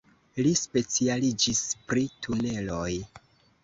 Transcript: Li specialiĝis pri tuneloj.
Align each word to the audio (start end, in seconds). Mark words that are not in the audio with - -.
Li 0.45 0.53
specialiĝis 0.61 1.63
pri 1.89 2.09
tuneloj. 2.25 2.93